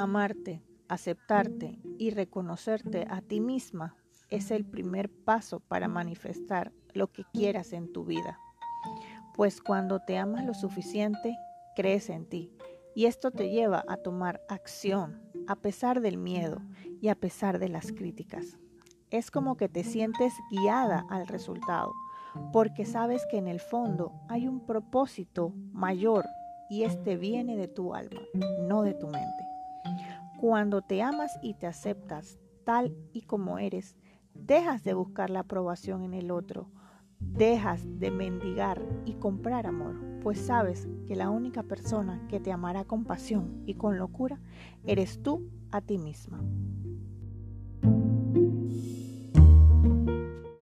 Amarte, 0.00 0.62
aceptarte 0.88 1.78
y 1.98 2.08
reconocerte 2.08 3.06
a 3.10 3.20
ti 3.20 3.38
misma 3.38 3.96
es 4.30 4.50
el 4.50 4.64
primer 4.64 5.10
paso 5.10 5.60
para 5.60 5.88
manifestar 5.88 6.72
lo 6.94 7.12
que 7.12 7.24
quieras 7.34 7.74
en 7.74 7.92
tu 7.92 8.06
vida. 8.06 8.38
Pues 9.34 9.60
cuando 9.60 10.00
te 10.00 10.16
amas 10.16 10.46
lo 10.46 10.54
suficiente, 10.54 11.36
crees 11.76 12.08
en 12.08 12.24
ti. 12.24 12.50
Y 12.94 13.04
esto 13.04 13.30
te 13.30 13.50
lleva 13.50 13.84
a 13.88 13.98
tomar 13.98 14.40
acción 14.48 15.20
a 15.46 15.56
pesar 15.56 16.00
del 16.00 16.16
miedo 16.16 16.62
y 17.02 17.08
a 17.08 17.14
pesar 17.14 17.58
de 17.58 17.68
las 17.68 17.92
críticas. 17.92 18.56
Es 19.10 19.30
como 19.30 19.58
que 19.58 19.68
te 19.68 19.84
sientes 19.84 20.32
guiada 20.50 21.04
al 21.10 21.26
resultado, 21.26 21.92
porque 22.54 22.86
sabes 22.86 23.26
que 23.30 23.36
en 23.36 23.48
el 23.48 23.60
fondo 23.60 24.14
hay 24.30 24.48
un 24.48 24.64
propósito 24.64 25.52
mayor 25.72 26.24
y 26.70 26.84
este 26.84 27.18
viene 27.18 27.58
de 27.58 27.68
tu 27.68 27.92
alma, 27.92 28.22
no 28.62 28.80
de 28.80 28.94
tu 28.94 29.06
mente. 29.06 29.49
Cuando 30.40 30.80
te 30.80 31.02
amas 31.02 31.38
y 31.42 31.52
te 31.52 31.66
aceptas 31.66 32.40
tal 32.64 32.96
y 33.12 33.20
como 33.20 33.58
eres, 33.58 33.94
dejas 34.32 34.82
de 34.82 34.94
buscar 34.94 35.28
la 35.28 35.40
aprobación 35.40 36.02
en 36.02 36.14
el 36.14 36.30
otro, 36.30 36.70
dejas 37.18 37.82
de 38.00 38.10
mendigar 38.10 38.82
y 39.04 39.16
comprar 39.16 39.66
amor, 39.66 40.00
pues 40.22 40.40
sabes 40.40 40.88
que 41.06 41.14
la 41.14 41.28
única 41.28 41.62
persona 41.62 42.26
que 42.30 42.40
te 42.40 42.52
amará 42.52 42.86
con 42.86 43.04
pasión 43.04 43.62
y 43.66 43.74
con 43.74 43.98
locura 43.98 44.40
eres 44.86 45.22
tú 45.22 45.46
a 45.72 45.82
ti 45.82 45.98
misma. 45.98 46.42